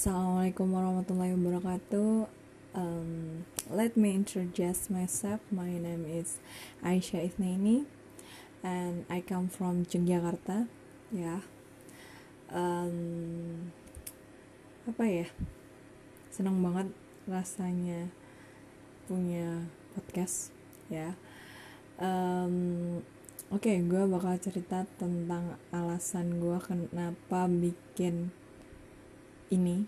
[0.00, 2.24] Assalamualaikum warahmatullahi wabarakatuh.
[2.72, 5.44] Um, let me introduce myself.
[5.52, 6.40] My name is
[6.80, 7.84] Aisyah Isnaini,
[8.64, 10.72] and I come from Yogyakarta.
[11.12, 11.40] Ya, yeah.
[12.48, 12.96] um,
[14.88, 15.28] apa ya?
[16.32, 16.96] Senang banget
[17.28, 18.08] rasanya
[19.04, 20.48] punya podcast.
[20.88, 21.14] Ya, yeah.
[22.00, 23.04] um,
[23.52, 28.32] oke, okay, gue bakal cerita tentang alasan gue kenapa bikin
[29.50, 29.84] ini.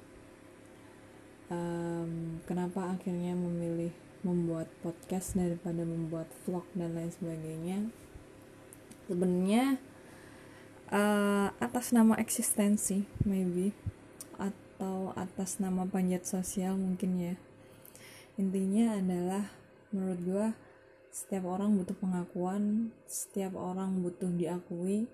[1.48, 7.78] Um, kenapa akhirnya memilih membuat podcast daripada membuat vlog dan lain sebagainya?
[9.10, 9.82] Sebenarnya
[10.90, 13.74] uh, atas nama eksistensi maybe
[14.38, 17.34] atau atas nama panjat sosial mungkin ya.
[18.38, 19.44] Intinya adalah
[19.92, 20.46] menurut gue
[21.12, 25.04] setiap orang butuh pengakuan setiap orang butuh diakui.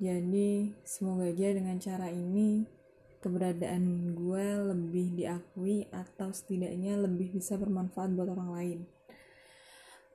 [0.00, 2.79] Jadi semoga aja dengan cara ini
[3.20, 8.80] keberadaan gue lebih diakui atau setidaknya lebih bisa bermanfaat buat orang lain.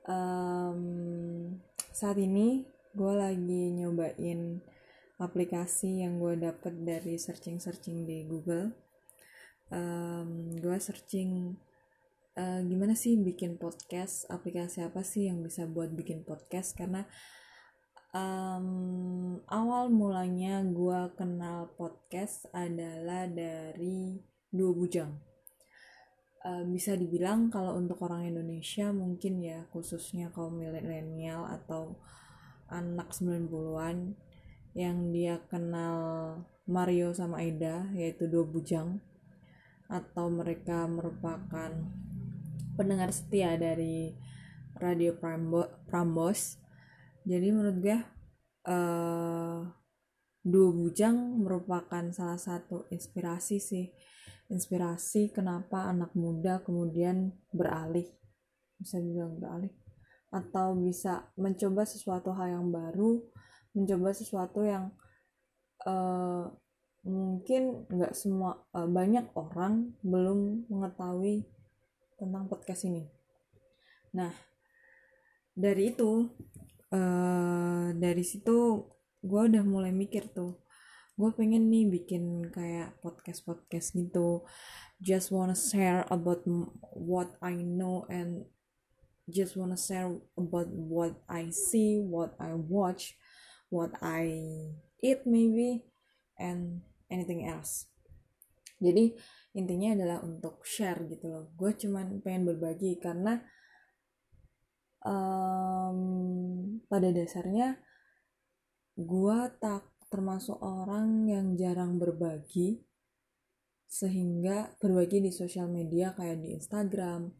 [0.06, 0.80] Um,
[1.90, 4.62] saat ini gue lagi nyobain
[5.16, 8.74] aplikasi yang gue dapet dari searching searching di Google.
[9.70, 11.58] Um, gue searching
[12.36, 16.76] uh, gimana sih bikin podcast aplikasi apa sih yang bisa buat bikin podcast?
[16.76, 17.06] Karena
[18.14, 24.20] um, awal mulanya gue kenal podcast adalah dari
[24.52, 25.12] dua bujang.
[26.46, 31.98] Uh, bisa dibilang kalau untuk orang Indonesia mungkin ya khususnya kaum milenial atau
[32.70, 34.14] anak 90-an
[34.78, 35.98] yang dia kenal
[36.70, 39.02] Mario sama Aida yaitu dua bujang
[39.90, 41.70] atau mereka merupakan
[42.74, 44.14] pendengar setia dari
[44.76, 45.16] Radio
[45.88, 46.60] Prambos
[47.26, 47.98] jadi menurut gue
[48.70, 49.60] uh,
[50.46, 53.90] dua bujang merupakan salah satu inspirasi sih.
[54.46, 58.06] Inspirasi kenapa anak muda kemudian beralih.
[58.78, 59.74] Bisa dibilang beralih.
[60.30, 63.26] Atau bisa mencoba sesuatu hal yang baru
[63.76, 64.88] mencoba sesuatu yang
[65.84, 66.48] uh,
[67.04, 71.44] mungkin nggak semua uh, banyak orang belum mengetahui
[72.16, 73.04] tentang podcast ini.
[74.16, 74.32] Nah
[75.52, 76.24] dari itu
[76.92, 78.86] uh, dari situ
[79.26, 80.60] gue udah mulai mikir tuh
[81.16, 84.44] gue pengen nih bikin kayak podcast podcast gitu.
[85.00, 86.44] Just wanna share about
[86.92, 88.44] what I know and
[89.24, 93.16] just wanna share about what I see what I watch
[93.72, 94.28] what I
[95.00, 95.88] eat maybe
[96.36, 97.88] and anything else.
[98.76, 99.16] Jadi
[99.56, 101.48] intinya adalah untuk share gitu loh.
[101.56, 103.40] Gue cuman pengen berbagi karena
[105.06, 105.98] um,
[106.90, 107.78] pada dasarnya
[108.96, 112.80] gue tak termasuk orang yang jarang berbagi
[113.86, 117.30] sehingga berbagi di sosial media kayak di Instagram,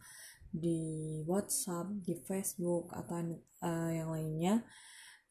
[0.46, 0.80] di
[1.26, 4.62] WhatsApp, di Facebook atau uh, yang lainnya.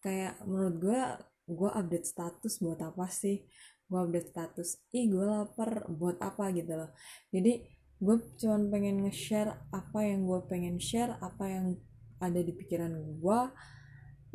[0.03, 1.02] Kayak menurut gue
[1.46, 3.47] gue update status buat apa sih?
[3.85, 6.52] Gue update status ih gue lapar buat apa?
[6.53, 6.91] gitu loh.
[7.31, 7.63] Jadi
[7.96, 11.79] gue cuman pengen nge-share apa yang gue pengen share apa yang
[12.22, 13.40] ada di pikiran gue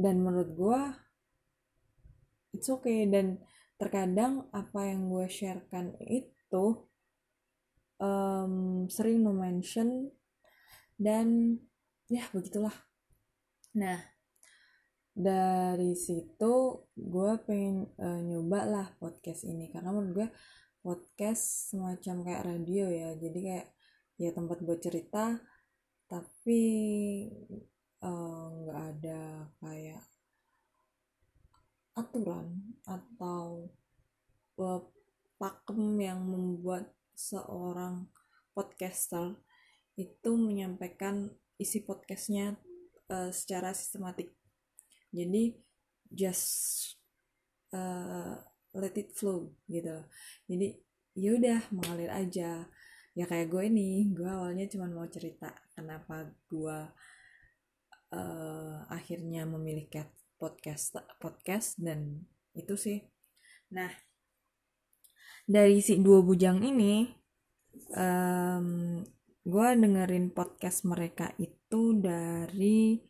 [0.00, 0.80] dan menurut gue
[2.56, 3.06] it's okay.
[3.06, 3.40] Dan
[3.80, 6.84] terkadang apa yang gue sharekan itu
[7.96, 10.12] um, sering mention
[11.00, 11.56] dan
[12.12, 12.74] ya begitulah.
[13.76, 14.00] Nah
[15.10, 19.72] dari situ gue pengen uh, nyoba lah podcast ini.
[19.72, 20.28] Karena menurut gue
[20.80, 23.16] podcast semacam kayak radio ya.
[23.16, 23.68] Jadi kayak
[24.20, 25.40] ya tempat buat cerita
[26.10, 26.62] tapi
[28.02, 30.02] eh, nggak uh, ada kayak
[31.94, 33.70] aturan atau
[34.58, 34.82] uh,
[35.38, 38.10] pakem yang membuat seorang
[38.50, 39.38] podcaster
[39.94, 42.58] itu menyampaikan isi podcastnya
[43.12, 44.34] uh, secara sistematik.
[45.14, 45.54] Jadi
[46.10, 46.98] just
[47.70, 48.34] uh,
[48.74, 50.02] let it flow gitu
[50.46, 50.78] jadi
[51.18, 52.66] yaudah mengalir aja.
[53.18, 55.50] Ya kayak gue ini gue awalnya cuma mau cerita
[55.80, 56.78] kenapa gue
[58.12, 59.88] uh, akhirnya memilih
[60.36, 63.00] podcast podcast dan itu sih.
[63.72, 63.88] Nah
[65.48, 67.08] dari si dua bujang ini
[67.96, 69.00] um,
[69.40, 73.00] gue dengerin podcast mereka itu dari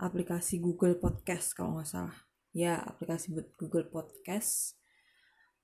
[0.00, 2.16] aplikasi Google Podcast kalau nggak salah.
[2.56, 4.80] Ya aplikasi Google Podcast.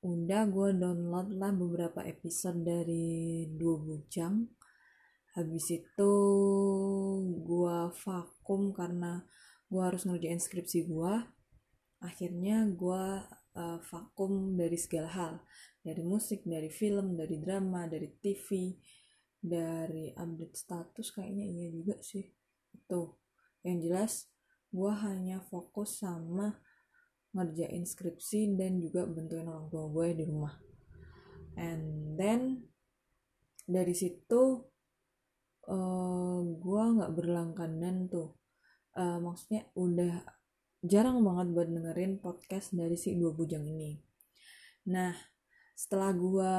[0.05, 4.44] Udah gue download lah beberapa episode dari dua bujang
[5.34, 6.12] habis itu
[7.42, 9.26] gue vakum karena
[9.66, 11.14] gue harus ngerjain skripsi gue
[12.04, 13.04] akhirnya gue
[13.56, 15.34] uh, vakum dari segala hal.
[15.84, 18.72] Dari musik dari film dari drama dari TV
[19.40, 22.25] dari update status kayaknya iya juga sih.
[22.72, 23.20] Itu.
[23.64, 24.12] Yang jelas
[24.75, 26.60] gue hanya fokus sama
[27.34, 30.54] ngerjain skripsi dan juga bentuin orang tua gue di rumah.
[31.54, 32.69] And then
[33.64, 34.60] dari situ
[35.70, 38.37] eh, gue nggak berlangganan tuh.
[38.94, 40.22] Uh, maksudnya udah
[40.87, 43.99] jarang banget buat dengerin podcast dari si dua bujang ini.
[44.93, 45.11] Nah
[45.75, 46.55] setelah gue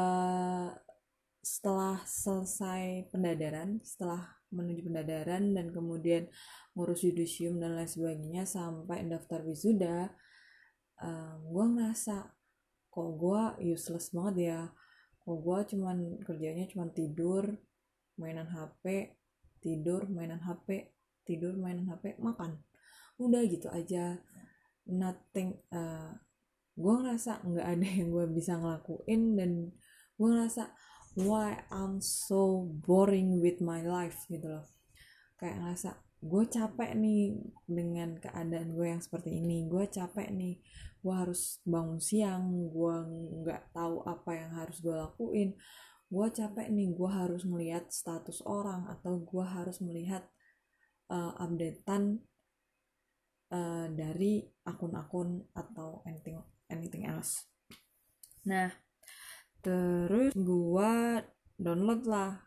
[1.40, 6.28] setelah selesai pendadaran setelah menuju pendadaran dan kemudian
[6.76, 10.12] ngurus yudisium dan lain sebagainya sampai daftar wisuda
[11.00, 12.16] uh, eh, gue ngerasa
[12.96, 13.42] kok gue
[13.76, 14.62] useless banget ya.
[15.26, 17.44] Kok gue cuman kerjanya cuman tidur
[18.16, 19.16] mainan HP
[19.60, 20.94] tidur mainan HP
[21.26, 22.62] tidur mainan HP makan.
[23.18, 24.22] Udah gitu aja.
[24.86, 26.14] Nothing uh,
[26.76, 29.52] gue ngerasa nggak ada yang gue bisa ngelakuin dan
[30.20, 30.70] gue ngerasa
[31.16, 34.68] why I'm so boring with my life gitu loh.
[35.40, 35.92] Kayak ngerasa
[36.26, 39.66] gue capek nih dengan keadaan gue yang seperti ini.
[39.66, 40.60] Gue capek nih.
[41.00, 42.70] Gue harus bangun siang.
[42.70, 42.96] Gue
[43.42, 45.56] nggak tahu apa yang harus gue lakuin
[46.16, 50.24] gue capek nih gue harus melihat status orang atau gue harus melihat
[51.12, 52.24] uh, updatean
[53.52, 56.40] uh, dari akun-akun atau anything
[56.72, 57.52] anything else.
[58.48, 58.72] Nah
[59.60, 60.94] terus gue
[61.60, 62.40] download lah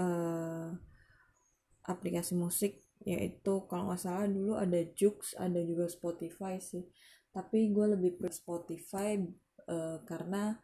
[0.00, 0.72] uh,
[1.84, 6.88] aplikasi musik yaitu kalau nggak salah dulu ada Jux ada juga Spotify sih.
[7.28, 9.20] Tapi gue lebih pre Spotify
[9.68, 10.56] uh, karena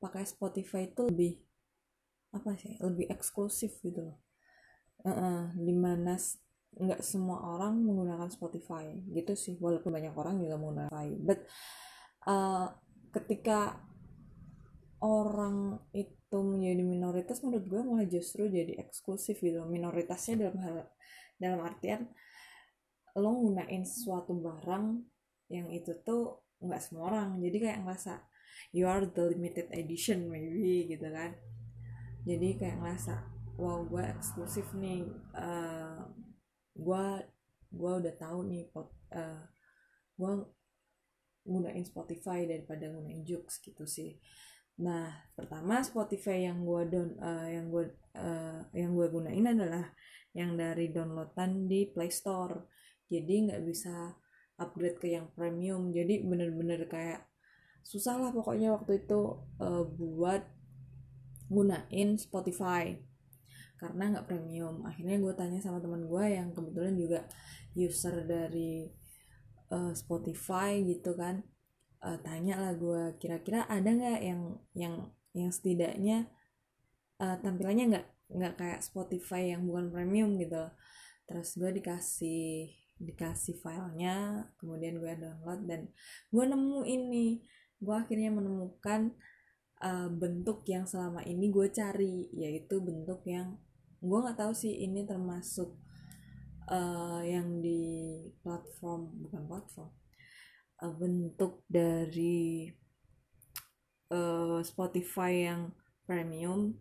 [0.00, 1.32] pakai Spotify itu lebih
[2.30, 4.18] apa sih lebih eksklusif gitu loh.
[5.00, 6.16] Uh -uh, di mana
[6.70, 8.96] nggak semua orang menggunakan Spotify.
[9.12, 11.08] Gitu sih walaupun banyak orang juga menggunakan Spotify.
[11.20, 11.40] But
[12.26, 12.66] uh,
[13.12, 13.76] ketika
[15.00, 20.76] orang itu menjadi minoritas menurut gue malah justru jadi eksklusif gitu minoritasnya dalam hal
[21.40, 22.04] dalam artian
[23.16, 25.00] lo gunain suatu barang
[25.50, 27.28] yang itu tuh nggak semua orang.
[27.42, 28.22] Jadi kayak ngerasa
[28.70, 31.34] you are the limited edition maybe gitu kan.
[32.24, 33.14] Jadi kayak ngerasa
[33.60, 35.04] wow gue eksklusif nih
[35.36, 36.00] uh,
[36.72, 37.04] gue
[37.70, 39.42] gue udah tahu nih pot uh, eh,
[40.18, 40.32] gue
[41.46, 44.18] gunain Spotify daripada gunain Jux gitu sih.
[44.80, 47.84] Nah pertama Spotify yang gue don uh, yang gue
[48.16, 49.92] uh, yang gue gunain adalah
[50.32, 52.70] yang dari downloadan di Play Store.
[53.10, 54.14] Jadi nggak bisa
[54.60, 55.90] upgrade ke yang premium.
[55.90, 57.29] Jadi bener-bener kayak
[57.82, 60.42] susah lah pokoknya waktu itu uh, buat
[61.50, 62.96] gunain Spotify.
[63.76, 64.86] Karena nggak premium.
[64.86, 67.20] Akhirnya gue tanya sama teman gue yang kebetulan juga
[67.74, 68.86] user dari
[69.72, 71.42] uh, Spotify gitu kan.
[72.00, 74.42] Uh, tanya lah gue kira-kira ada nggak yang
[74.72, 74.94] yang
[75.36, 76.32] yang setidaknya
[77.20, 80.70] uh, tampilannya nggak nggak kayak Spotify yang bukan premium gitu?
[81.28, 85.88] Terus gue dikasih dikasih filenya kemudian gue download dan
[86.28, 87.40] gue nemu ini
[87.80, 89.16] gue akhirnya menemukan
[89.80, 93.56] uh, bentuk yang selama ini gue cari yaitu bentuk yang
[94.00, 95.76] gue nggak tahu sih ini termasuk
[96.68, 99.90] uh, yang di platform bukan platform
[100.84, 102.68] uh, bentuk dari
[104.12, 105.72] uh, Spotify yang
[106.04, 106.76] premium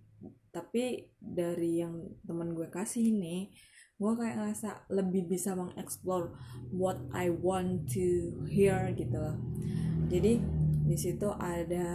[0.49, 3.53] tapi dari yang teman gue kasih ini
[3.99, 6.31] gue kayak ngerasa lebih bisa mengeksplor
[6.71, 9.35] what I want to hear gitu loh.
[10.07, 10.39] Jadi
[10.89, 11.87] di situ ada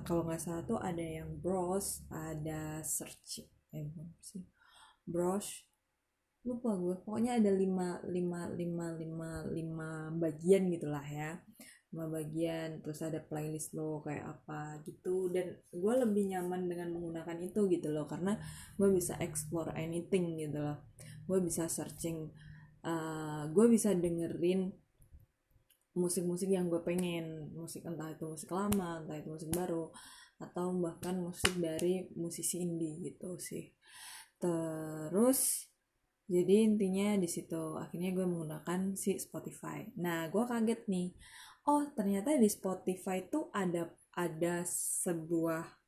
[0.00, 3.44] kalau nggak salah tuh ada yang browse ada search
[3.76, 3.92] eh
[4.24, 4.40] sih
[5.04, 5.70] brush
[6.40, 11.36] lupa gue pokoknya ada lima lima lima lima lima bagian gitulah ya.
[11.90, 15.28] Lima bagian terus ada playlist lo kayak apa gitu.
[15.28, 18.40] Dan gue lebih nyaman dengan menggunakan itu gitu loh karena
[18.80, 20.88] gue bisa explore anything gitu loh.
[21.28, 22.32] Gue bisa searching
[22.88, 24.72] uh, gue bisa dengerin
[26.00, 27.52] musik-musik yang gue pengen.
[27.52, 29.92] Musik entah itu musik lama entah itu musik baru
[30.40, 33.68] atau bahkan musik dari musisi indie gitu sih.
[34.40, 35.68] Terus
[36.30, 39.84] jadi intinya di situ akhirnya gue menggunakan si Spotify.
[40.00, 41.12] Nah gue kaget nih.
[41.68, 45.80] Oh ternyata di Spotify tuh ada ada sebuah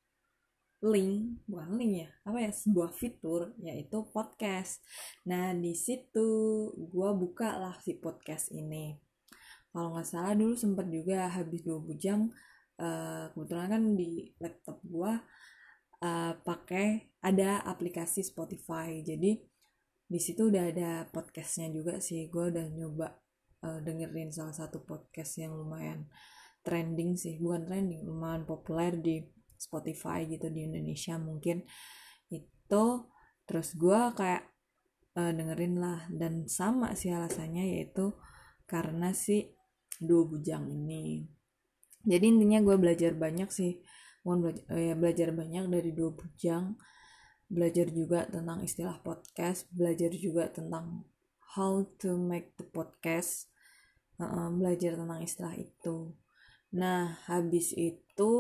[0.83, 4.83] link bukan link ya apa ya sebuah fitur yaitu podcast.
[5.31, 6.28] Nah di situ
[6.75, 9.12] gue buka lah si podcast ini
[9.73, 12.29] kalau nggak salah dulu sempat juga habis dua bujang
[12.76, 15.12] uh, kebetulan kan di laptop gue
[16.02, 19.00] uh, pakai ada aplikasi Spotify.
[19.00, 19.38] Jadi
[20.12, 22.29] di situ udah ada podcastnya juga sih.
[22.29, 23.09] Gue udah nyoba
[23.64, 26.11] uh, dengerin salah satu podcast yang lumayan
[26.61, 27.38] trending sih.
[27.41, 29.25] Bukan trending lumayan populer di
[29.57, 31.64] Spotify gitu di Indonesia mungkin.
[32.29, 33.09] Itu
[33.49, 34.45] terus gue kayak
[35.17, 36.05] uh, dengerin lah.
[36.12, 38.12] Dan sama sih alasannya yaitu
[38.67, 39.52] karena si
[40.02, 41.23] dua bujang ini.
[42.02, 43.78] Jadi intinya gue belajar banyak sih.
[44.26, 46.75] Gue belajar, ya, belajar banyak dari dua bujang.
[47.47, 49.71] Belajar juga tentang istilah podcast.
[49.71, 51.06] Belajar juga tentang
[51.54, 53.47] how to make the podcast.
[54.18, 56.14] Uh, belajar tentang istilah itu.
[56.75, 58.32] Nah habis itu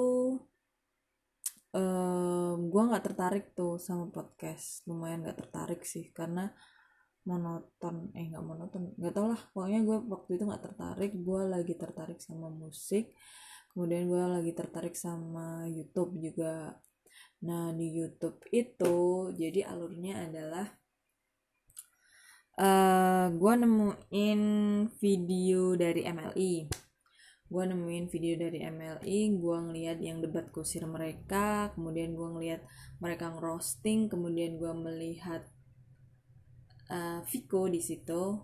[1.76, 4.82] uh, gue nggak tertarik tuh sama podcast.
[4.88, 6.50] Lumayan nggak tertarik sih karena
[7.22, 9.40] monoton eh nggak monoton nggak tau lah.
[9.54, 13.14] Pokoknya gue waktu itu nggak tertarik gue lagi tertarik sama musik.
[13.72, 16.76] Kemudian gue lagi tertarik sama YouTube juga.
[17.42, 20.66] Nah, di YouTube itu jadi alurnya adalah
[22.60, 24.42] uh, eh, gue nemuin
[25.00, 26.54] video dari MLI.
[27.52, 32.64] Gue nemuin video dari MLI, gue ngeliat yang debat kusir mereka, kemudian gue ngeliat
[32.96, 35.44] mereka ngerosting, kemudian gue melihat
[36.90, 38.40] uh, Viko di situ.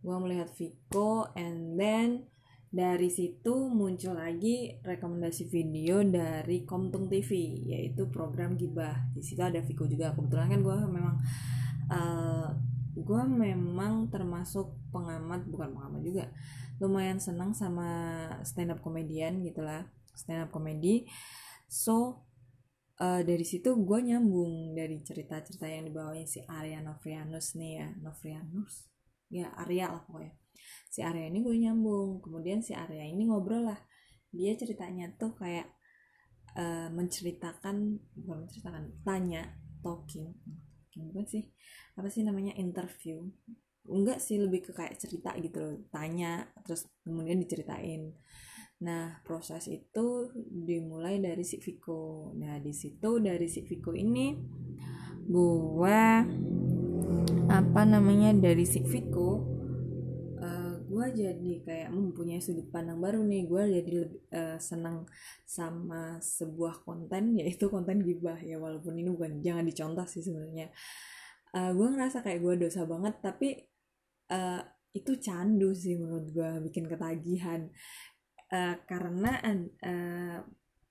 [0.00, 2.30] Gue melihat Viko, and then
[2.70, 9.10] dari situ muncul lagi rekomendasi video dari Komtung TV yaitu program gibah.
[9.14, 10.14] Di situ ada Viko juga.
[10.14, 11.16] Kebetulan kan gue memang
[11.90, 12.48] uh, eh,
[12.96, 16.24] gue memang termasuk pengamat bukan pengamat juga
[16.80, 17.88] lumayan senang sama
[18.44, 21.08] stand up komedian gitulah stand up komedi
[21.68, 22.25] so
[23.00, 27.88] uh, dari situ gue nyambung dari cerita-cerita yang dibawain si Arya Novrianus nih ya.
[28.00, 28.88] Novrianus?
[29.28, 30.34] Ya Arya lah pokoknya.
[30.88, 32.24] Si Arya ini gue nyambung.
[32.24, 33.80] Kemudian si Arya ini ngobrol lah.
[34.32, 35.68] Dia ceritanya tuh kayak
[36.56, 40.34] uh, menceritakan bukan menceritakan tanya talking
[40.96, 41.44] bukan sih?
[41.96, 42.56] Apa sih namanya?
[42.56, 43.28] Interview.
[43.86, 45.76] Enggak sih lebih ke kayak cerita gitu loh.
[45.92, 48.16] Tanya terus kemudian diceritain
[48.76, 52.32] nah proses itu dimulai dari si Viko.
[52.36, 54.36] Nah di situ dari si Viko ini
[55.26, 56.22] gua
[57.46, 59.56] apa namanya dari si Viko
[60.96, 63.42] gue jadi kayak mempunyai sudut pandang baru nih.
[63.44, 65.04] Gue jadi lebih uh, senang
[65.44, 68.40] sama sebuah konten yaitu konten gibah.
[68.40, 70.72] Ya walaupun ini bukan jangan dicontoh sih sebenarnya.
[71.52, 73.60] Uh, gue ngerasa kayak gue dosa banget tapi
[74.32, 74.62] uh,
[74.96, 77.68] itu candu sih menurut gue bikin ketagihan
[78.52, 79.40] uh, karena
[79.82, 80.38] uh,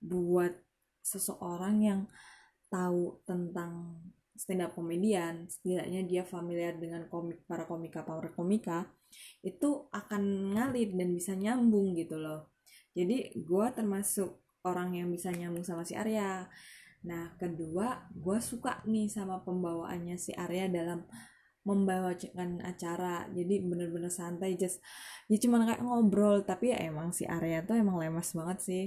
[0.01, 0.53] buat
[1.05, 2.01] seseorang yang
[2.67, 4.01] tahu tentang
[4.35, 8.83] stand up komedian setidaknya dia familiar dengan komik para komika para komika
[9.39, 12.51] itu akan ngalir dan bisa nyambung gitu loh.
[12.91, 16.51] Jadi gue termasuk orang yang bisa nyambung sama si Arya.
[17.07, 21.07] Nah kedua gue suka nih sama pembawaannya si Arya dalam
[21.65, 23.25] membawakan acara.
[23.33, 24.79] Jadi bener-bener santai just
[25.27, 26.45] ya cuman kayak ngobrol.
[26.45, 28.85] Tapi ya emang si Arya tuh emang lemas banget sih.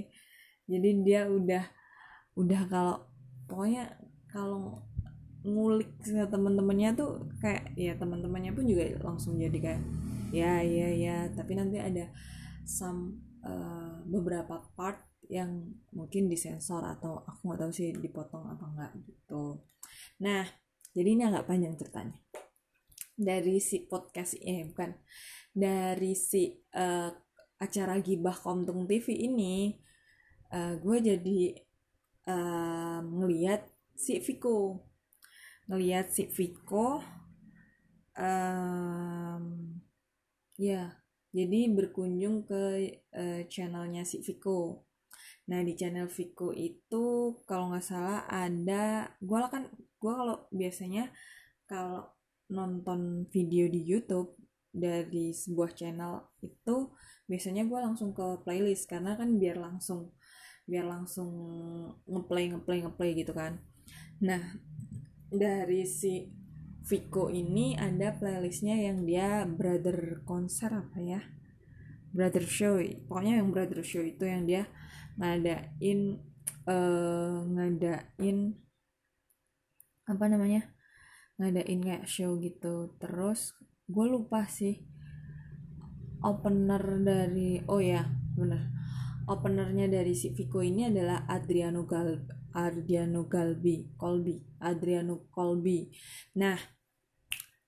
[0.65, 1.63] Jadi dia udah
[2.39, 2.97] udah kalau
[3.51, 3.99] pokoknya
[4.31, 4.87] kalau
[5.43, 9.83] ngulik sama teman-temannya tuh kayak ya teman-temannya pun juga langsung jadi kayak
[10.31, 11.17] ya ya ya.
[11.35, 12.07] Tapi nanti ada
[12.63, 18.91] some uh, beberapa part yang mungkin disensor atau aku nggak tahu sih dipotong apa enggak
[19.03, 19.61] gitu.
[20.23, 20.47] Nah
[20.95, 22.17] jadi ini agak panjang ceritanya
[23.19, 24.95] dari si podcast eh bukan
[25.51, 27.11] dari si uh,
[27.59, 29.75] acara gibah Komtung TV ini
[30.55, 31.39] uh, gue jadi
[32.31, 33.67] uh, ngeliat
[33.99, 34.79] si Viko
[35.67, 37.03] ngeliat si Viko
[38.15, 39.75] um,
[40.59, 40.91] Ya,
[41.31, 44.83] jadi berkunjung ke uh, channelnya si Viko.
[45.47, 51.15] Nah di channel Viko itu kalau nggak salah ada, gue kan gue kalau biasanya
[51.63, 52.11] kalau
[52.49, 54.35] nonton video di YouTube
[54.69, 56.93] dari sebuah channel itu
[57.25, 60.13] biasanya gue langsung ke playlist karena kan biar langsung
[60.69, 61.29] biar langsung
[62.05, 63.57] ngeplay ngeplay ngeplay gitu kan.
[64.21, 64.57] Nah
[65.29, 66.29] dari si
[66.89, 71.21] Viko ini ada playlistnya yang dia brother konser apa ya
[72.09, 74.65] brother show pokoknya yang brother show itu yang dia
[75.21, 76.17] ngadain
[76.65, 78.57] uh, ngadain
[80.09, 80.65] apa namanya
[81.39, 82.93] ngadain kayak show gitu.
[82.99, 83.55] Terus
[83.89, 84.83] gue lupa sih
[86.21, 88.03] opener dari oh ya
[88.35, 88.69] bener.
[89.29, 95.89] Openernya dari si Viko ini adalah Adriano Gal Adriano Galbi Colby Adriano Colby
[96.37, 96.57] nah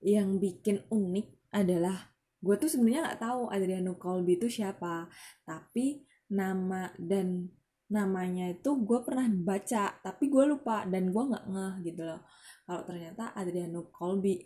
[0.02, 2.10] yang bikin unik adalah
[2.42, 5.06] gue tuh sebenarnya nggak tahu Adriano Colby itu siapa
[5.46, 6.02] tapi
[6.34, 7.46] nama dan
[7.92, 12.22] namanya itu gue pernah baca tapi gue lupa dan gue nggak ngeh gitu loh
[12.72, 14.40] kalau ternyata Adriano Colby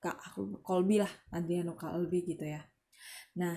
[0.00, 2.64] kak aku Colby lah Adriano Colby gitu ya.
[3.36, 3.52] Nah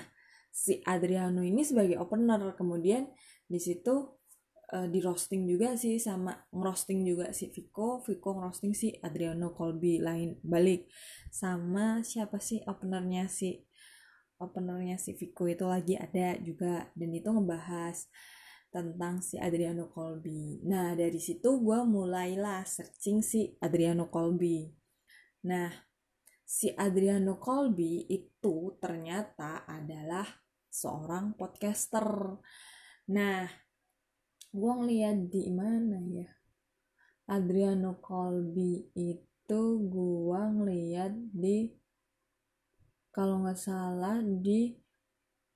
[0.51, 3.07] si Adriano ini sebagai opener kemudian
[3.47, 4.19] di situ
[4.75, 10.03] uh, di roasting juga sih sama ngerosting juga si Vico Vico ngerosting si Adriano Colby
[10.03, 10.91] lain balik.
[11.31, 13.63] Sama siapa sih openernya si
[14.43, 18.11] openernya si Vico itu lagi ada juga dan itu ngebahas
[18.71, 20.63] tentang si Adriano Colby.
[20.63, 24.63] Nah dari situ gue mulailah searching si Adriano Colby.
[25.51, 25.67] Nah
[26.47, 30.23] si Adriano Colby itu ternyata adalah
[30.71, 32.39] seorang podcaster.
[33.11, 33.43] Nah
[34.55, 36.31] gue ngeliat di mana ya
[37.27, 41.71] Adriano Colby itu gue ngeliat di
[43.11, 44.71] kalau nggak salah di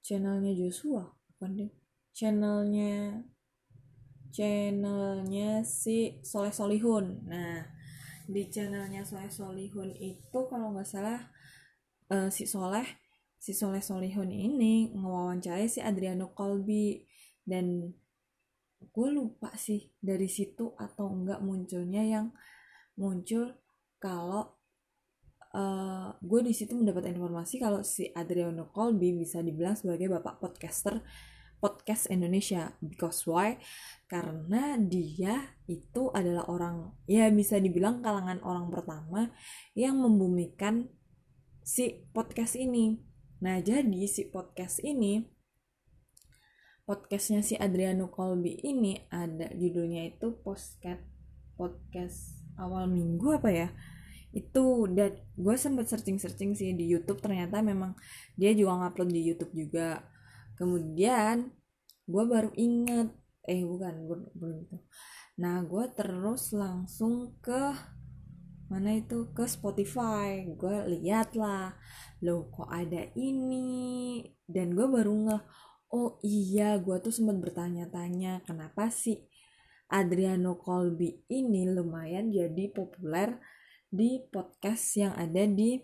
[0.03, 1.84] channelnya Joshua bukan deh
[2.15, 3.19] channelnya
[4.31, 7.27] channelnya si Soleh Solihun.
[7.27, 7.67] Nah
[8.25, 11.19] di channelnya Soleh Solihun itu kalau nggak salah
[12.09, 12.87] uh, si Soleh
[13.35, 17.03] si Soleh Solihun ini ngewawancarai si Adriano Colby.
[17.45, 17.91] Dan
[18.79, 22.27] gue lupa sih dari situ atau enggak munculnya yang
[22.95, 23.59] muncul
[23.99, 24.55] kalau
[25.51, 31.03] uh, gue di situ mendapat informasi kalau si Adriano Colby bisa dibilang sebagai bapak podcaster
[31.65, 32.77] podcast Indonesia.
[32.77, 33.57] Because why?
[34.05, 39.33] Karena dia itu adalah orang ya bisa dibilang kalangan orang pertama
[39.73, 40.93] yang membumikan
[41.65, 43.01] si podcast ini.
[43.41, 45.25] Nah jadi si podcast ini
[46.85, 51.01] podcastnya si Adriano Colby ini ada judulnya itu podcast
[51.57, 53.69] podcast awal minggu apa ya?
[54.29, 57.25] Itu dan gue sempet searching searching sih di YouTube.
[57.25, 57.97] Ternyata memang
[58.37, 60.05] dia juga ngupload di YouTube juga.
[60.61, 61.51] Kemudian
[62.05, 63.09] gue baru inget
[63.45, 63.93] eh bukan
[64.37, 64.77] belum itu
[65.35, 67.75] nah gue terus langsung ke
[68.65, 69.29] mana itu?
[69.29, 70.41] Ke Spotify.
[70.57, 71.77] Gue lihat lah
[72.25, 74.25] loh kok ada ini?
[74.41, 75.43] Dan gue baru nggak
[75.95, 79.21] oh iya gue tuh sempat bertanya-tanya kenapa sih
[79.87, 83.37] Adriano Colby ini lumayan jadi populer
[83.87, 85.77] di podcast yang ada di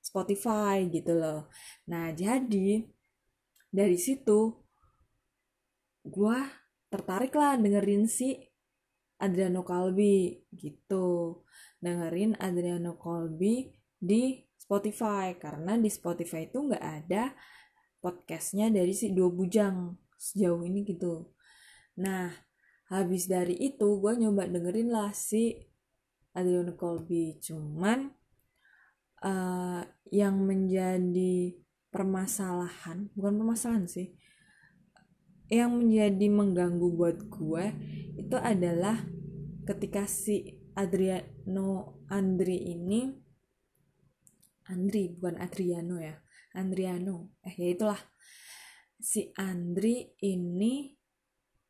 [0.00, 1.52] Spotify gitu loh.
[1.92, 2.80] Nah jadi
[3.70, 4.65] dari situ
[6.06, 6.38] gue
[6.86, 8.38] tertarik lah dengerin si
[9.18, 11.42] Adriano Colby gitu.
[11.82, 17.30] Dengerin Adriano Colby di Spotify karena di Spotify itu nggak ada
[18.02, 21.34] podcastnya dari si dua bujang sejauh ini gitu.
[22.00, 22.30] Nah
[22.86, 25.58] habis dari itu gue nyoba dengerin lah si
[26.36, 27.40] Adriano Colby.
[27.42, 28.10] Cuman
[29.24, 31.56] uh, yang menjadi
[31.90, 34.12] permasalahan bukan permasalahan sih
[35.46, 37.64] yang menjadi mengganggu buat gue
[38.18, 39.06] itu adalah
[39.66, 43.26] ketika si Adriano Andri ini
[44.66, 46.14] Andri bukan Adriano ya
[46.56, 47.36] Andriano.
[47.44, 48.00] Eh ya itulah.
[48.96, 50.96] Si Andri ini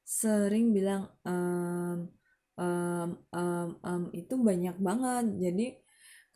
[0.07, 2.07] sering bilang um,
[2.55, 5.27] um, um, um, itu banyak banget.
[5.43, 5.67] Jadi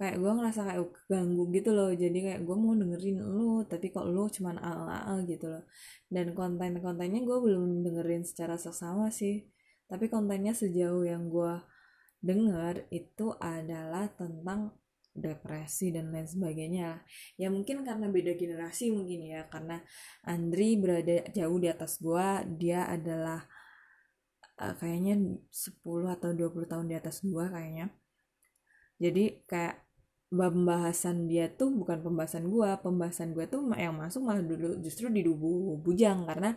[0.00, 0.80] kayak gue ngerasa kayak
[1.12, 1.92] ganggu gitu loh.
[1.92, 5.64] Jadi kayak gue mau dengerin lu tapi kok lu cuman ala gitu loh.
[6.08, 9.44] Dan konten-kontennya gue belum dengerin secara seksama sih.
[9.84, 11.52] Tapi kontennya sejauh yang gue
[12.24, 14.72] denger itu adalah tentang
[15.12, 17.04] depresi dan lain sebagainya.
[17.36, 19.52] Ya mungkin karena beda generasi mungkin ya.
[19.52, 19.84] Karena
[20.24, 23.44] Andri berada jauh di atas gue dia adalah
[24.64, 25.76] uh, kayaknya 10
[26.16, 27.92] atau 20 tahun di atas gue kayaknya.
[28.96, 29.89] Jadi kayak
[30.30, 35.26] pembahasan dia tuh bukan pembahasan gue pembahasan gue tuh yang masuk malah dulu justru di
[35.26, 36.24] dua bujang.
[36.24, 36.54] Karena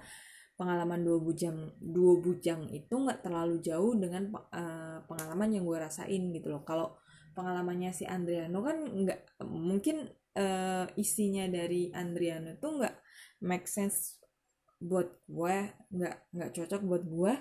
[0.53, 6.21] pengalaman dua bujang dua bujang itu nggak terlalu jauh dengan uh, pengalaman yang gue rasain
[6.29, 6.61] gitu loh.
[6.61, 6.93] Kalau
[7.33, 10.05] pengalamannya si Andriano kan nggak mungkin
[10.37, 12.95] uh, isinya dari Andriano tuh nggak
[13.41, 14.21] make sense
[14.77, 15.55] buat gue
[15.89, 17.33] nggak nggak cocok buat gue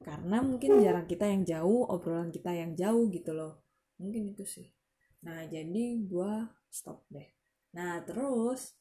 [0.00, 3.64] karena mungkin jarak kita yang jauh obrolan kita yang jauh gitu loh.
[3.96, 4.79] Mungkin itu sih
[5.20, 6.32] nah jadi gue
[6.70, 7.28] stop deh.
[7.76, 8.72] Nah terus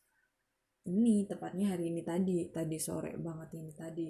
[0.87, 4.07] ini tepatnya hari ini tadi tadi sore banget ini tadi.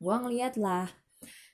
[0.00, 0.88] Gue ngeliat lah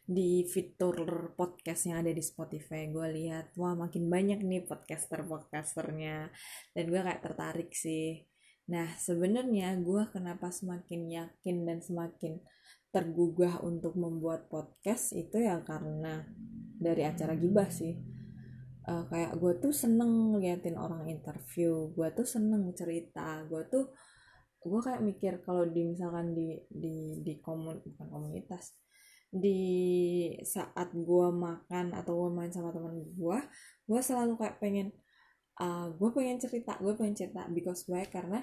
[0.06, 2.86] di fitur podcast yang ada di Spotify.
[2.88, 6.30] Gue lihat wah makin banyak nih podcaster podcasternya
[6.72, 8.22] dan gue kayak tertarik sih.
[8.70, 12.38] Nah sebenarnya gue kenapa semakin yakin dan semakin
[12.94, 16.24] tergugah untuk membuat podcast itu ya karena
[16.80, 18.15] dari acara gibah sih
[18.86, 23.90] uh, kayak gue tuh seneng ngeliatin orang interview gue tuh seneng cerita gue tuh
[24.66, 28.74] gue kayak mikir kalau di misalkan di di di komun bukan komunitas
[29.30, 29.60] di
[30.42, 33.38] saat gue makan atau gue main sama teman gue
[33.86, 34.88] gue selalu kayak pengen
[35.62, 38.42] uh, gue pengen cerita gue pengen cerita because gue karena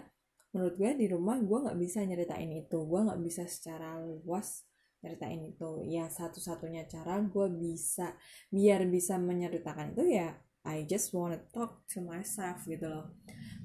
[0.53, 4.63] menurut gue di rumah gue nggak bisa nyeritain itu gue nggak bisa secara luas
[5.03, 5.83] nyeritain itu.
[5.85, 8.15] Ya satu-satunya cara gue bisa
[8.49, 13.11] biar bisa menceritakan itu ya I just wanna talk to myself gitu loh.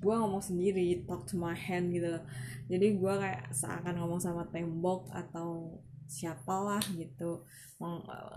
[0.02, 2.26] Gue ngomong sendiri talk to my hand gitu loh.
[2.66, 5.78] Jadi gue kayak seakan ngomong sama tembok atau
[6.10, 7.46] siapalah gitu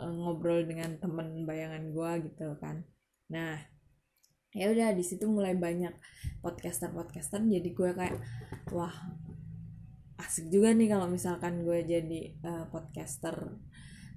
[0.05, 2.85] ngobrol dengan temen bayangan gue gitu kan.
[3.33, 3.57] Nah
[4.51, 5.95] ya udah di situ mulai banyak
[6.43, 8.19] podcaster podcaster jadi gue kayak
[8.75, 8.91] wah
[10.21, 13.57] asik juga nih kalau misalkan gue jadi uh, podcaster.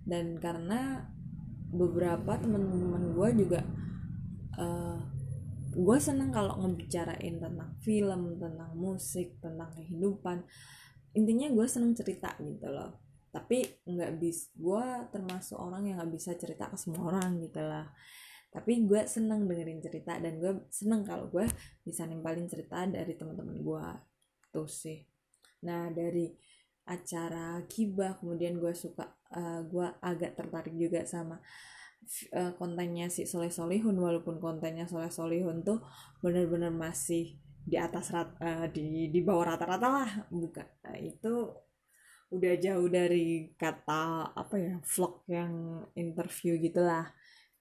[0.05, 1.09] Dan karena
[1.75, 3.61] beberapa teman-teman gue juga
[4.61, 5.01] uh,
[5.75, 10.47] gue seneng kalau ngebicarain tentang film tentang musik tentang kehidupan.
[11.19, 13.03] Intinya gue seneng cerita gitu loh.
[13.35, 17.91] Tapi nggak bis gue termasuk orang yang nggak bisa cerita ke semua orang gitu lah.
[18.55, 21.43] Tapi gue seneng dengerin cerita dan gue seneng kalau gue
[21.83, 23.87] bisa nimpalin cerita dari teman-teman gue.
[24.55, 25.14] Tuh sih
[25.65, 26.31] nah dari
[26.85, 31.41] acara kibah kemudian gue suka uh, gue agak tertarik juga sama
[32.37, 33.97] uh, kontennya si Soleh Solihun.
[33.97, 35.81] Walaupun kontennya Soleh Solihun tuh
[36.21, 40.11] bener-bener masih di atas rat uh, di di bawah rata-rata lah.
[40.29, 41.49] Bukan nah, itu
[42.35, 45.53] udah jauh dari kata apa ya vlog yang
[45.97, 47.09] interview gitulah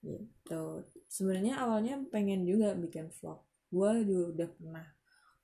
[0.04, 0.84] gitu.
[1.08, 3.39] Sebenarnya awalnya pengen juga bikin vlog.
[3.72, 4.88] Gue juga udah pernah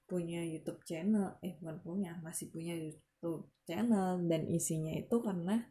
[0.09, 5.69] punya YouTube channel eh bukan punya masih punya YouTube channel dan isinya itu karena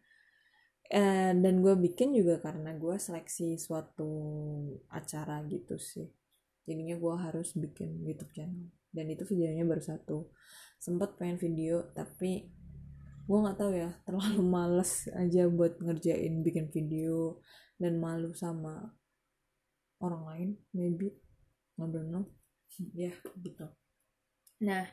[0.88, 4.08] eh, dan gue bikin juga karena gue seleksi suatu
[4.88, 6.06] acara gitu sih.
[6.64, 8.70] Jadinya gue harus bikin YouTube channel.
[8.94, 10.18] Dan itu videonya baru satu.
[10.78, 12.46] Sempet pengen video tapi
[13.28, 17.42] gue nggak tahu ya terlalu males aja buat ngerjain bikin video
[17.76, 18.94] dan malu sama
[19.98, 21.18] orang lain maybe.
[21.74, 22.24] Don't know.
[22.94, 23.10] Ya
[23.42, 23.66] gitu
[24.58, 24.86] nah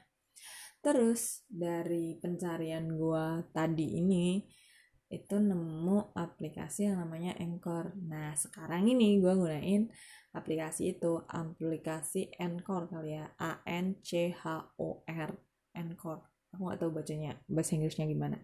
[0.84, 4.46] terus dari pencarian gua tadi ini
[5.06, 7.94] itu nemu aplikasi yang namanya Anchor.
[8.10, 9.86] Nah, sekarang ini gue gunain
[10.34, 15.32] aplikasi itu, aplikasi Anchor kali ya, A N C H O R,
[15.78, 16.20] Anchor.
[16.56, 18.40] Aku gak tahu bacanya, bahasa Inggrisnya gimana.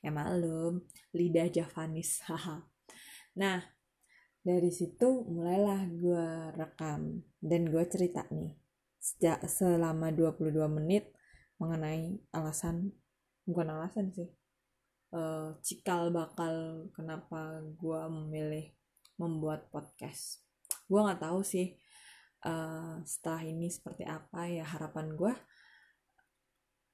[0.00, 2.64] Ya malum, lidah Javanis, haha.
[3.36, 3.60] Nah,
[4.40, 6.26] dari situ mulailah gue
[6.56, 8.67] rekam dan gue cerita nih
[8.98, 11.10] sejak selama 22 menit
[11.58, 12.94] mengenai alasan
[13.48, 14.28] bukan alasan sih
[15.14, 18.66] uh, cikal bakal kenapa gue memilih
[19.18, 20.46] membuat podcast.
[20.86, 21.74] Gue nggak tahu sih
[22.46, 25.32] uh, setelah ini seperti apa ya harapan gue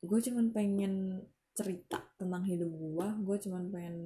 [0.05, 1.25] gue cuman pengen
[1.57, 3.97] cerita tentang hidup gue gue cuman pengen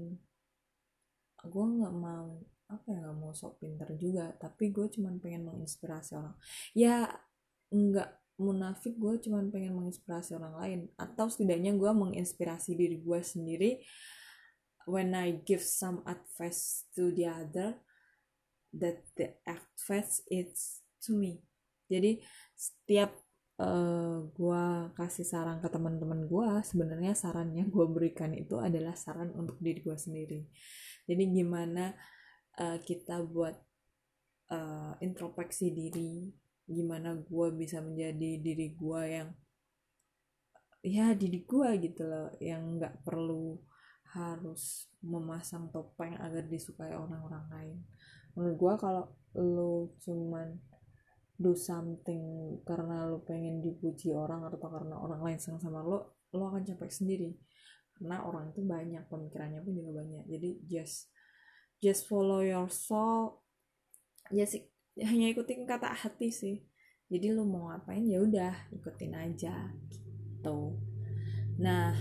[1.42, 6.18] gue nggak mau apa ya nggak mau sok pinter juga tapi gue cuman pengen menginspirasi
[6.18, 6.36] orang.
[6.76, 7.08] Ya
[7.68, 10.80] nggak munafik gue cuman pengen menginspirasi orang lain.
[10.94, 13.70] Atau setidaknya gue menginspirasi diri gue sendiri.
[14.88, 17.76] When I give some advice to the other
[18.72, 21.44] that the advice is to me.
[21.88, 22.20] Jadi
[22.56, 23.12] setiap
[23.60, 24.64] uh, eh, gue
[24.96, 29.80] kasih saran ke teman-teman gue sebenarnya saran yang gue berikan itu adalah saran untuk diri
[29.82, 30.40] gue sendiri.
[31.08, 31.96] Jadi gimana
[32.60, 33.56] uh, kita buat
[34.52, 36.28] uh, introspeksi diri
[36.68, 39.28] gimana gue bisa menjadi diri gue yang
[40.84, 43.58] ya diri gue gitu loh yang nggak perlu
[44.14, 47.78] harus memasang topeng agar disukai orang-orang lain.
[48.36, 49.04] Menurut gue kalau
[49.36, 50.56] lo cuman
[51.38, 56.44] do something karena lo pengen dipuji orang atau karena orang lain senang sama lo lo
[56.48, 57.30] akan capek sendiri.
[57.98, 60.24] Karena orang itu banyak pemikirannya pun juga banyak.
[60.30, 61.10] Jadi just
[61.82, 63.42] just follow your soul.
[64.30, 66.56] Just ya hanya ikutin kata hati sih.
[67.08, 70.76] Jadi lu mau ngapain ya udah ikutin aja gitu.
[71.62, 71.96] Nah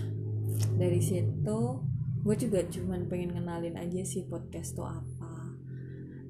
[0.76, 1.58] dari situ
[2.18, 5.56] gue juga cuman pengen kenalin aja sih podcast tuh apa.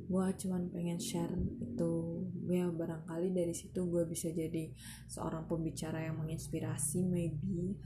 [0.09, 2.25] Gue cuman pengen share itu.
[2.49, 4.73] Ya barangkali dari situ gue bisa jadi
[5.11, 7.77] seorang pembicara yang menginspirasi maybe.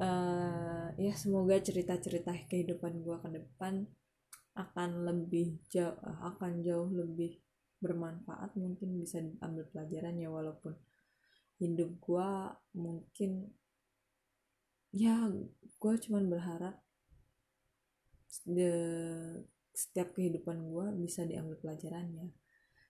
[0.00, 3.84] Uh, ya semoga cerita-cerita kehidupan gue ke depan
[4.58, 7.38] akan lebih jauh akan jauh lebih
[7.78, 10.74] bermanfaat mungkin bisa ambil pelajaran ya walaupun
[11.58, 12.30] hidup gue
[12.74, 13.50] mungkin
[14.94, 15.30] ya
[15.78, 16.74] gue cuman berharap
[18.46, 18.72] the,
[19.74, 22.34] setiap kehidupan gue bisa diambil pelajarannya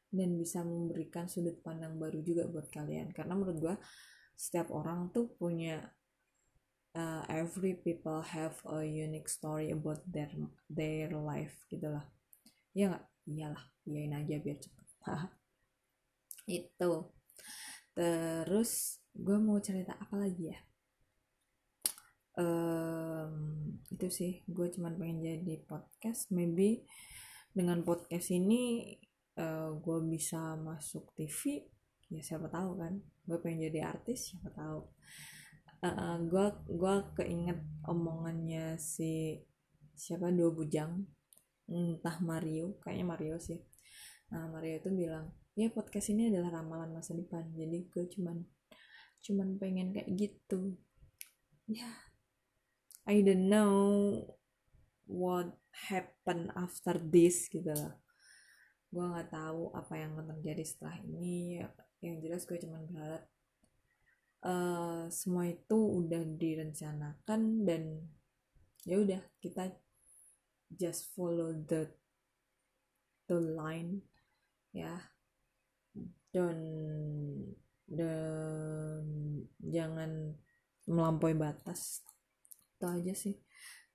[0.08, 3.12] dan bisa memberikan sudut pandang baru juga buat kalian.
[3.12, 3.74] Karena menurut gue
[4.32, 5.84] setiap orang tuh punya
[6.96, 10.32] uh, every people have a unique story about their
[10.72, 12.08] their life gitu lah.
[12.72, 13.04] Ya nggak?
[13.28, 14.77] Iyalah iyain aja biar cepet
[16.48, 16.92] itu
[17.98, 20.58] terus gue mau cerita apa lagi ya?
[22.38, 23.34] Um,
[23.90, 24.32] itu sih.
[24.46, 26.30] Gue cuman pengen jadi podcast.
[26.30, 26.86] Maybe
[27.50, 28.94] dengan podcast ini
[29.42, 31.66] uh, gue bisa masuk TV
[32.14, 33.02] ya siapa tahu kan.
[33.26, 34.86] Gue pengen jadi artis siapa tahu.
[35.82, 36.46] Uh, gue
[36.78, 37.58] gue keinget
[37.90, 39.42] omongannya si
[39.98, 40.30] siapa?
[40.30, 41.02] Dua bujang
[41.66, 42.78] entah Mario.
[42.78, 43.58] Kayaknya Mario sih
[44.28, 47.50] nah Mario itu bilang ya podcast ini adalah ramalan masa depan.
[47.50, 48.38] Jadi gue cuman
[49.18, 50.78] cuman pengen kayak gitu.
[51.66, 51.96] Ya yeah,
[53.10, 53.74] I don't know
[55.10, 55.58] what
[55.90, 57.98] happen after this gitu loh.
[58.94, 61.66] Gue nggak tahu apa yang akan terjadi setelah ini.
[61.98, 63.22] Yang jelas gue cuman berharap
[64.46, 67.82] uh, semua itu udah direncanakan dan
[68.86, 69.74] ya udah kita
[70.70, 71.90] just follow the
[73.26, 74.06] the line
[74.84, 74.96] ya.
[76.30, 76.56] Dan
[77.88, 79.02] dan
[79.58, 80.36] jangan
[80.84, 82.04] melampaui batas.
[82.76, 83.36] Itu aja sih.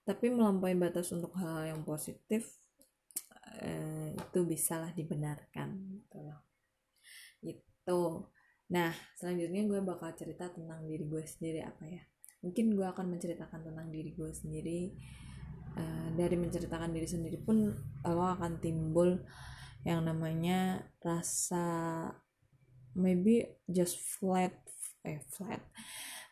[0.03, 2.59] Tapi melampaui batas untuk hal yang positif
[3.61, 6.41] eh, itu bisalah dibenarkan gitu loh.
[7.41, 8.01] Itu
[8.73, 12.03] nah selanjutnya gue bakal cerita tentang diri gue sendiri apa ya.
[12.43, 14.81] Mungkin gue akan menceritakan tentang diri gue sendiri.
[15.73, 17.73] Uh, dari menceritakan diri sendiri pun
[18.05, 19.25] lo akan timbul
[19.83, 21.65] yang namanya rasa
[22.95, 24.55] maybe just flat
[25.03, 25.59] eh flat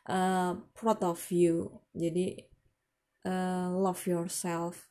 [0.08, 1.84] uh, proud of you.
[1.92, 2.40] Jadi
[3.28, 4.88] uh, love yourself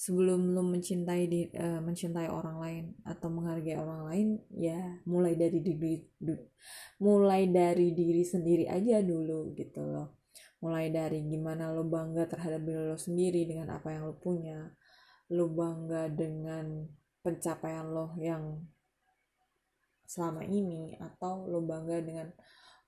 [0.00, 5.60] sebelum lo mencintai di, uh, mencintai orang lain atau menghargai orang lain ya mulai dari
[5.60, 6.32] diri du,
[7.04, 10.24] mulai dari diri sendiri aja dulu gitu loh.
[10.60, 14.72] Mulai dari gimana lo bangga terhadap diri lo sendiri dengan apa yang lo punya
[15.32, 16.84] lo bangga dengan
[17.20, 18.64] pencapaian lo yang
[20.08, 22.28] selama ini atau lo bangga dengan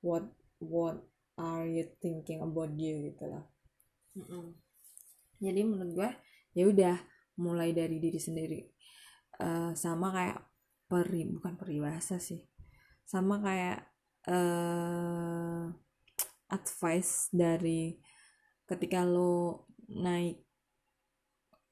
[0.02, 0.26] what
[0.58, 0.98] what
[1.38, 3.44] are you thinking about you gitu loh
[4.18, 4.46] mm -mm.
[5.38, 6.10] jadi menurut gue
[6.52, 6.96] ya udah
[7.40, 8.60] mulai dari diri sendiri.
[9.40, 10.40] Uh, sama kayak
[10.90, 12.44] peri bukan peribahasa sih.
[13.08, 13.88] Sama kayak
[14.28, 15.72] uh,
[16.52, 17.96] advice dari
[18.68, 20.40] ketika lo naik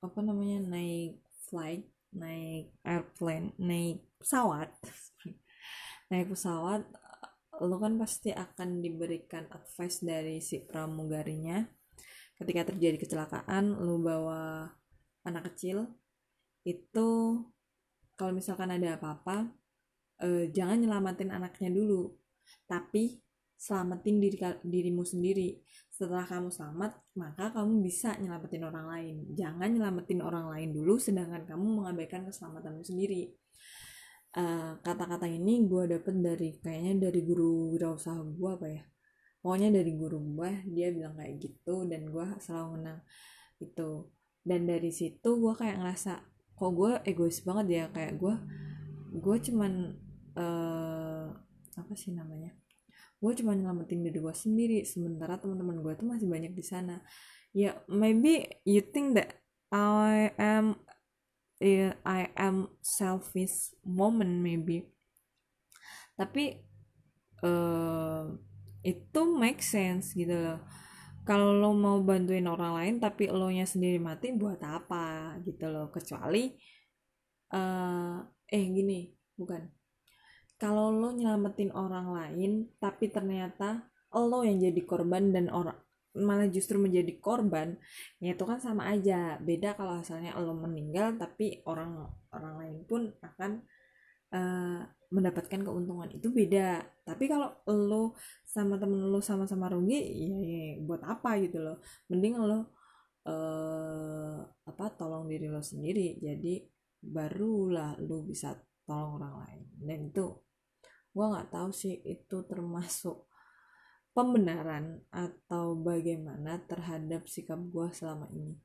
[0.01, 4.71] apa namanya naik flight naik airplane naik pesawat.
[6.11, 6.83] Naik pesawat
[7.61, 11.63] lo kan pasti akan diberikan advice dari si pramugarinya.
[12.35, 14.67] Ketika terjadi kecelakaan lo bawa
[15.29, 15.87] anak kecil
[16.65, 17.09] itu
[18.17, 19.49] kalau misalkan ada apa-apa
[20.21, 22.13] eh, jangan nyelamatin anaknya dulu
[22.69, 23.21] tapi
[23.61, 25.61] selamatin diri dirimu sendiri
[26.01, 29.17] setelah kamu selamat maka kamu bisa nyelamatin orang lain.
[29.37, 33.29] Jangan nyelamatin orang lain dulu sedangkan kamu mengabaikan keselamatanmu sendiri.
[34.33, 38.83] Eh, kata-kata ini gue dapet dari kayaknya dari guru wirausaha gue apa ya?
[39.45, 43.05] Pokoknya dari guru gue dia bilang kayak gitu dan gue selalu menang
[43.61, 44.09] itu.
[44.41, 46.13] Dan dari situ gue kayak ngerasa
[46.57, 47.85] kok gue egois banget ya?
[47.93, 48.35] Kayak gue
[49.21, 50.01] gue cuman
[50.33, 51.29] uh,
[51.77, 52.57] apa sih namanya
[53.21, 57.05] gue cuma nyelamatin diri gue sendiri sementara teman-teman gue tuh masih banyak di sana.
[57.53, 59.37] Ya yeah, maybe you think that
[59.69, 60.81] I am
[62.03, 64.89] I am selfish moment maybe.
[66.17, 66.65] Tapi
[67.45, 68.25] uh,
[68.81, 70.65] itu make sense gitu loh.
[71.29, 75.93] Kalau lo mau bantuin orang lain tapi lo nya sendiri mati buat apa gitu loh?
[75.93, 76.57] Kecuali
[77.53, 79.80] uh, eh gini bukan
[80.61, 85.79] kalau lo nyelamatin orang lain tapi ternyata lo yang jadi korban dan orang
[86.11, 87.79] malah justru menjadi korban
[88.19, 89.39] ya itu kan sama aja.
[89.41, 93.63] Beda kalau asalnya lo meninggal tapi orang orang lain pun akan
[94.35, 96.11] uh, mendapatkan keuntungan.
[96.15, 96.83] Itu beda.
[97.07, 101.79] Tapi kalau lo sama temen lo sama-sama rugi ya, ya buat apa gitu loh.
[102.11, 102.59] Mending lo
[103.27, 106.19] uh, apa tolong diri lo sendiri.
[106.19, 106.59] Jadi
[107.01, 109.63] barulah lo bisa tolong orang lain.
[109.79, 110.50] Dan itu
[111.15, 113.27] gua nggak tahu sih itu termasuk
[114.11, 118.59] pembenaran atau bagaimana terhadap sikap gue selama ini.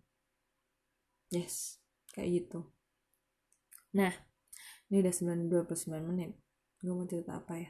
[1.29, 1.77] Yes
[2.13, 2.65] kayak gitu.
[3.93, 4.13] Nah
[4.89, 6.31] ini udah 29 menit.
[6.81, 7.69] Gue mau cerita apa ya?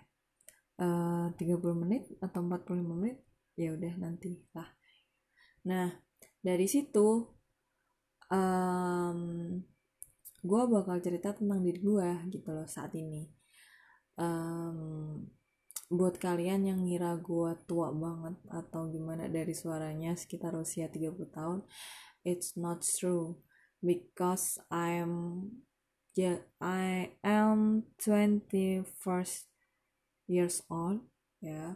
[0.80, 3.18] Eh, uh, 30 menit atau 45 menit?
[3.56, 4.68] Ya udah nanti lah
[5.66, 5.90] nah
[6.46, 7.26] dari situ
[8.30, 9.20] um,
[10.46, 13.26] gue bakal cerita tentang diri gue gitu loh saat ini
[14.20, 15.24] um,
[15.92, 21.62] buat kalian yang ngira gue tua banget atau gimana dari suaranya sekitar usia 30 tahun
[22.26, 23.38] it's not true
[23.86, 25.46] because I'm
[26.18, 29.46] yeah I am 21st
[30.26, 31.06] years old
[31.38, 31.72] ya yeah.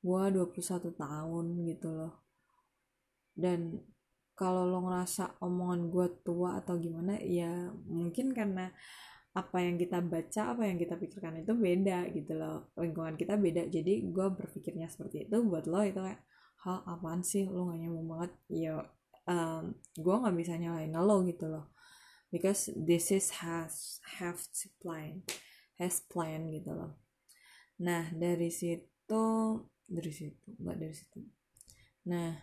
[0.00, 2.24] gue 21 tahun gitu loh
[3.36, 3.84] dan
[4.34, 8.74] kalau lo ngerasa omongan gue tua atau gimana ya mungkin karena
[9.34, 12.70] apa yang kita baca apa yang kita pikirkan itu beda gitu loh.
[12.78, 13.66] Lingkungan kita beda.
[13.66, 15.36] Jadi gue berpikirnya seperti itu.
[15.42, 16.22] Buat lo itu kayak
[16.62, 17.50] hal apaan sih?
[17.50, 18.32] Lo gak nyambung banget.
[18.46, 18.78] Ya
[19.26, 21.74] um, gue nggak bisa nyalain lo gitu loh.
[22.30, 24.38] Because this is has have
[24.78, 25.26] plan
[25.82, 27.02] has plan gitu loh.
[27.82, 29.26] Nah dari situ
[29.90, 31.20] dari situ nggak dari situ.
[32.06, 32.38] Nah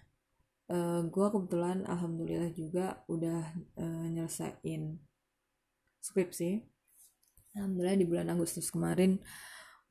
[0.68, 5.00] uh, eh, gue kebetulan alhamdulillah juga udah uh, nyelesain
[6.02, 6.71] skripsi
[7.56, 9.20] alhamdulillah di bulan Agustus kemarin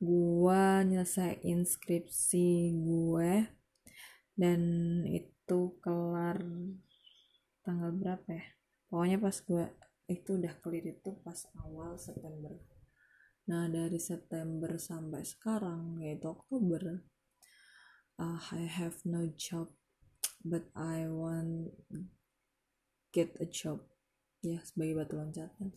[0.01, 3.45] gue nyelesain skripsi gue
[4.33, 4.61] dan
[5.05, 6.41] itu kelar
[7.61, 8.45] tanggal berapa ya?
[8.89, 9.65] Pokoknya pas gue
[10.09, 12.57] itu udah clear itu pas awal September.
[13.45, 17.05] Nah dari September sampai sekarang yaitu Oktober
[18.17, 19.69] uh, I have no job
[20.41, 21.77] but I want
[23.13, 23.85] get a job.
[24.41, 25.69] Ya sebagai batu loncatan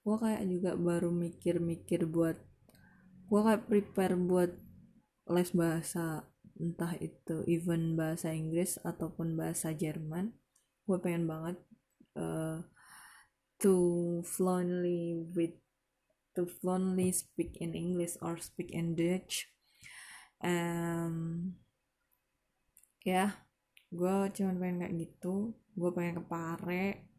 [0.00, 2.36] gue kayak juga baru mikir-mikir buat
[3.30, 4.52] gue kayak prepare buat
[5.30, 6.26] les bahasa
[6.60, 10.34] entah itu even bahasa Inggris ataupun bahasa Jerman
[10.88, 11.56] gue pengen banget
[12.18, 12.64] uh,
[13.60, 13.76] to
[14.24, 15.54] fluently with
[16.34, 19.50] to fluently speak in English or speak in Dutch.
[20.40, 21.54] Um,
[23.04, 23.30] ya yeah,
[23.92, 27.09] gue cuman pengen kayak gitu gue pengen ke Pare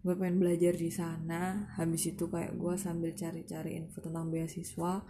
[0.00, 1.68] gue pengen belajar di sana.
[1.76, 5.04] Habis itu kayak gue sambil cari-cari info tentang beasiswa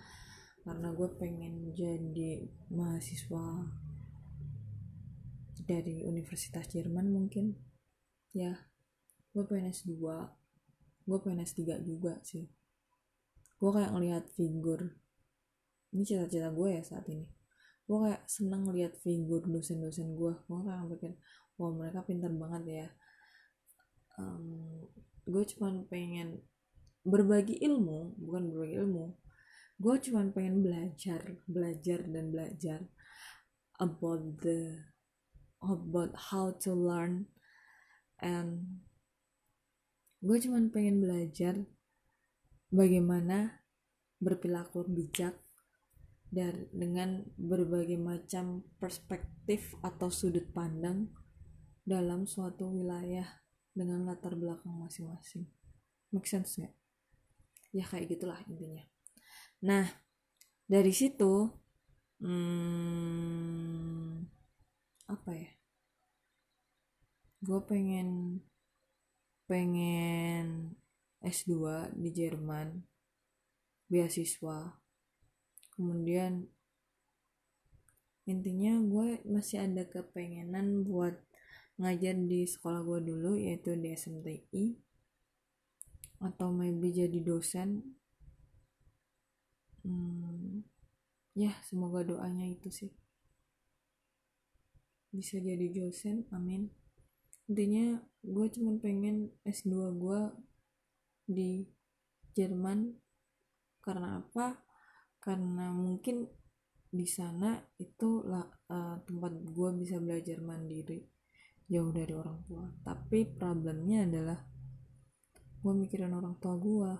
[0.61, 3.71] karena gue pengen jadi mahasiswa
[5.63, 7.55] dari Universitas Jerman mungkin.
[8.35, 8.67] Ya
[9.31, 9.95] gue pengen S2
[11.07, 12.51] gue pengen S3 juga sih.
[13.63, 14.99] Gue kayak ngelihat figur
[15.91, 17.31] ini cita-cita gue ya saat ini.
[17.87, 20.35] Gue kayak seneng ngeliat figur dosen-dosen gue.
[20.35, 21.13] Gue kayak pikir
[21.59, 22.89] wah mereka pintar banget ya
[24.21, 24.85] um,
[25.25, 26.45] gue cuman pengen
[27.01, 29.17] berbagi ilmu bukan berbagi ilmu.
[29.81, 32.79] Gue cuma pengen belajar belajar dan belajar
[33.81, 34.85] about the
[35.65, 37.33] about how to learn.
[38.21, 38.85] And
[40.21, 41.65] gue cuma pengen belajar
[42.69, 43.65] bagaimana
[44.21, 45.41] berperilaku bijak
[46.29, 51.11] dan dengan berbagai macam perspektif atau sudut pandang
[51.83, 53.40] dalam suatu wilayah
[53.75, 55.47] dengan latar belakang masing-masing
[56.11, 56.75] make sense nggak
[57.71, 58.83] ya kayak gitulah intinya
[59.61, 59.85] Nah,
[60.65, 61.53] dari situ
[62.25, 64.25] hmm,
[65.05, 65.53] apa ya?
[67.45, 68.41] Gue pengen
[69.45, 70.73] pengen
[71.21, 72.89] S2 di Jerman
[73.93, 74.81] beasiswa.
[75.77, 76.49] Kemudian
[78.25, 81.21] intinya gue masih ada kepengenan buat
[81.81, 84.77] ngajar di sekolah gue dulu yaitu di SMTI
[86.21, 87.97] atau maybe jadi dosen.
[89.81, 90.61] Hmm,
[91.33, 92.93] ya semoga doanya itu sih.
[95.09, 96.69] Bisa jadi dosen amin.
[97.49, 100.21] Intinya gue cuman pengen S2 gue
[101.25, 101.65] di
[102.37, 102.93] Jerman.
[103.81, 104.61] Karena apa?
[105.17, 106.29] Karena mungkin
[106.93, 111.20] di sana itu lah uh, tempat gue bisa belajar mandiri
[111.71, 112.67] jauh dari orang tua.
[112.83, 114.43] Tapi problemnya adalah
[115.61, 116.93] gue mikirin orang tua gue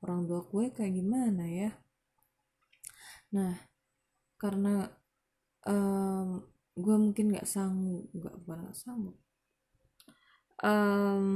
[0.00, 1.70] orang tua gue kayak gimana ya?
[3.36, 3.52] Nah
[4.40, 4.88] karena
[5.68, 6.40] um,
[6.76, 9.16] gue mungkin nggak sanggup nggak bukan nggak sanggup.
[10.64, 11.28] Um,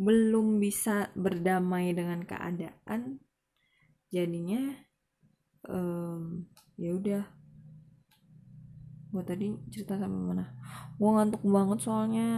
[0.00, 3.20] belum bisa berdamai dengan keadaan.
[4.12, 4.72] Jadinya
[5.68, 7.41] um, ya udah
[9.12, 10.56] gue tadi cerita sama mana
[10.96, 12.28] gue ngantuk banget soalnya.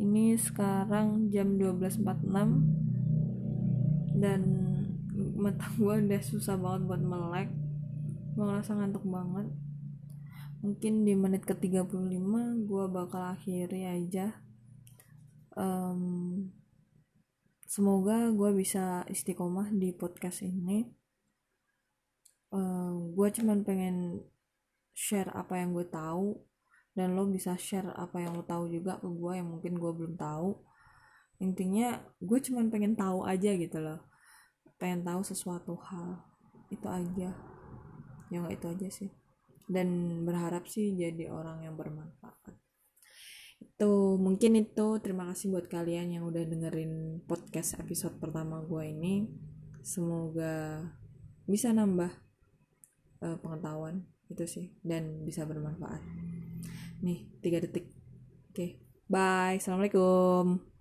[0.00, 4.40] Ini sekarang jam 12.46 dan
[5.36, 7.52] mata gue udah susah banget buat melek.
[8.32, 9.52] Gue ngerasa ngantuk banget.
[10.64, 14.40] Mungkin di menit ke 35 gue bakal akhiri aja.
[15.52, 16.48] Um,
[17.68, 20.88] semoga gue bisa istiqomah di podcast ini.
[22.52, 24.24] Uh, gue cuman pengen
[24.92, 26.36] share apa yang gue tahu
[26.92, 30.14] dan lo bisa share apa yang lo tahu juga ke gue yang mungkin gue belum
[30.20, 30.60] tahu.
[31.40, 34.04] Intinya gue cuman pengen tahu aja gitu loh.
[34.76, 36.20] Pengen tahu sesuatu hal
[36.68, 37.32] itu aja.
[38.28, 39.10] Ya nggak itu aja sih.
[39.64, 42.60] Dan berharap sih jadi orang yang bermanfaat.
[43.56, 45.00] Itu mungkin itu.
[45.00, 49.24] Terima kasih buat kalian yang udah dengerin podcast episode pertama gue ini.
[49.80, 50.84] Semoga
[51.48, 52.12] bisa nambah
[53.24, 54.66] uh, pengetahuan itu sih.
[54.80, 56.00] Dan bisa bermanfaat.
[57.04, 57.92] Nih tiga detik.
[58.50, 58.56] Oke.
[58.56, 58.70] Okay.
[59.06, 59.60] bye.
[59.60, 60.71] Assalamualaikum